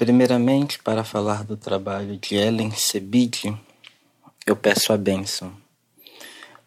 [0.00, 3.54] Primeiramente, para falar do trabalho de Ellen Sebide,
[4.46, 5.54] eu peço a bênção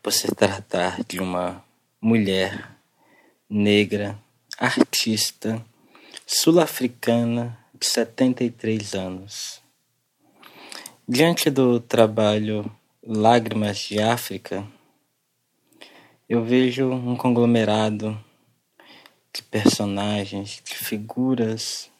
[0.03, 1.65] por se tratar de uma
[1.99, 2.77] mulher
[3.49, 4.19] negra,
[4.55, 5.65] artista,
[6.27, 9.59] sul-africana de 73 anos.
[11.09, 12.71] Diante do trabalho
[13.03, 14.63] Lágrimas de África,
[16.29, 18.15] eu vejo um conglomerado
[19.33, 21.91] de personagens, de figuras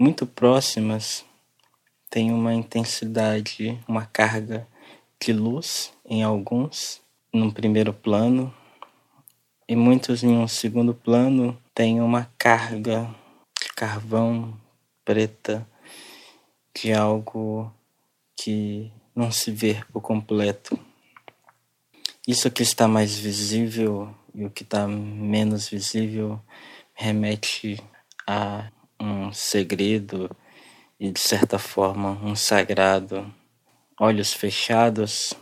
[0.00, 1.26] muito próximas,
[2.08, 4.66] tem uma intensidade, uma carga
[5.20, 8.52] de luz em alguns, num primeiro plano,
[9.68, 13.14] e muitos em um segundo plano tem uma carga
[13.62, 14.58] de carvão
[15.04, 15.68] preta
[16.74, 17.70] de algo
[18.34, 20.80] que não se vê por completo.
[22.26, 26.40] Isso que está mais visível e o que está menos visível
[26.94, 27.78] remete
[28.26, 30.30] a um segredo
[30.98, 33.32] e, de certa forma, um sagrado.
[33.98, 35.34] Olhos fechados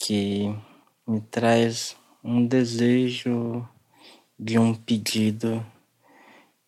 [0.00, 0.54] que
[1.06, 3.66] me traz um desejo
[4.38, 5.64] de um pedido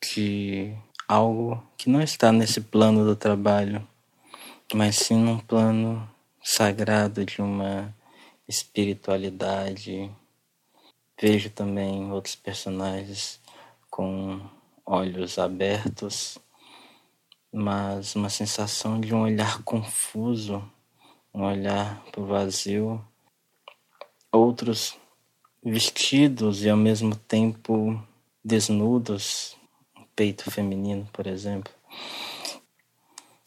[0.01, 0.75] de
[1.09, 3.87] algo que não está nesse plano do trabalho,
[4.75, 6.09] mas sim num plano
[6.43, 7.95] sagrado de uma
[8.49, 10.11] espiritualidade.
[11.21, 13.41] Vejo também outros personagens
[13.91, 14.41] com
[14.85, 16.39] olhos abertos,
[17.53, 20.63] mas uma sensação de um olhar confuso,
[21.33, 23.05] um olhar para o vazio.
[24.31, 24.97] Outros
[25.63, 28.03] vestidos e ao mesmo tempo
[28.45, 29.57] desnudos,
[30.17, 31.73] peito feminino, por exemplo.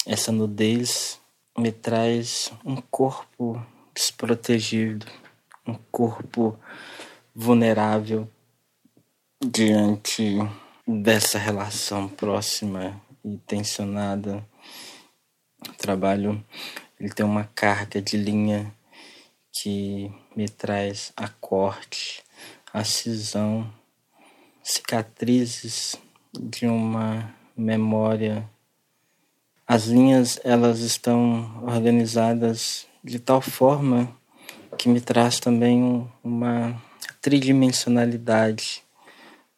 [0.05, 1.19] Essa nudez
[1.57, 3.61] me traz um corpo
[3.93, 5.05] desprotegido,
[5.65, 6.57] um corpo
[7.33, 8.29] vulnerável
[9.43, 10.37] diante
[10.87, 14.45] dessa relação próxima e tensionada.
[15.67, 16.43] O trabalho
[16.99, 18.71] ele tem uma carga de linha
[19.51, 22.23] que me traz a corte,
[22.71, 23.67] a cisão,
[24.61, 25.95] cicatrizes
[26.39, 28.47] de uma memória.
[29.67, 34.15] As linhas elas estão organizadas de tal forma
[34.77, 36.79] que me traz também uma
[37.21, 38.84] tridimensionalidade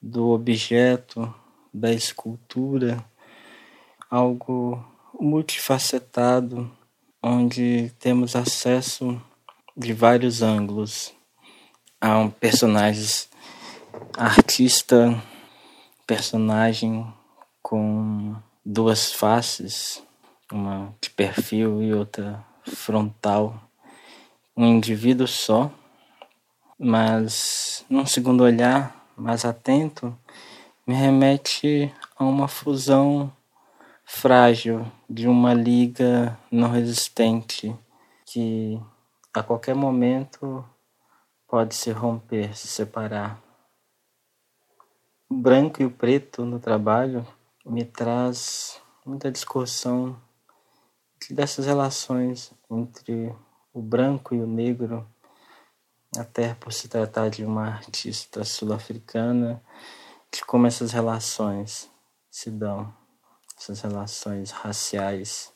[0.02, 1.34] do objeto,
[1.74, 3.04] da escultura,
[4.10, 4.84] algo
[5.20, 6.72] multifacetado,
[7.22, 9.22] onde temos acesso
[9.76, 11.14] de vários ângulos.
[12.00, 13.28] A um personagem
[14.16, 15.22] artista,
[16.06, 17.06] personagem
[17.62, 20.04] com duas faces,
[20.52, 23.60] uma de perfil e outra frontal,
[24.56, 25.72] um indivíduo só,
[26.80, 30.16] mas num segundo olhar mais atento,
[30.86, 33.32] me remete a uma fusão
[34.06, 37.76] frágil de uma liga não resistente
[38.26, 38.80] que
[39.34, 40.64] a qualquer momento
[41.48, 43.42] pode se romper, se separar.
[45.30, 47.26] O branco e o preto no trabalho
[47.66, 50.16] me traz muita discussão
[51.30, 53.36] dessas relações entre
[53.74, 55.06] o branco e o negro,
[56.16, 59.62] até por se tratar de uma artista sul-africana,
[60.32, 61.90] de como essas relações
[62.30, 62.94] se dão,
[63.58, 65.52] essas relações raciais.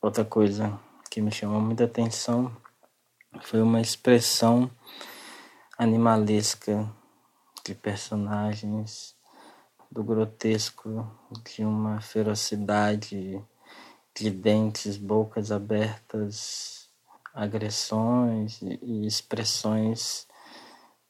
[0.00, 0.78] Outra coisa
[1.10, 2.54] que me chamou muita atenção
[3.42, 4.70] foi uma expressão
[5.76, 6.90] animalesca
[7.64, 9.14] de personagens,
[9.90, 11.06] do grotesco,
[11.44, 13.42] de uma ferocidade
[14.14, 16.87] de dentes, bocas abertas,
[17.34, 20.26] agressões e expressões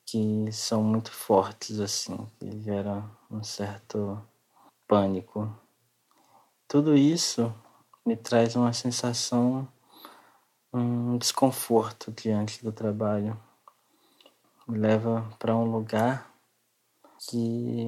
[0.06, 4.20] que são muito fortes assim, que geram um certo
[4.86, 5.54] pânico.
[6.66, 7.54] Tudo isso
[8.06, 9.68] me traz uma sensação
[10.72, 13.38] um desconforto diante do trabalho.
[14.66, 16.30] Me leva para um lugar
[17.28, 17.86] que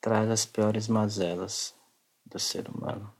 [0.00, 1.74] traz as piores mazelas
[2.24, 3.12] do ser humano.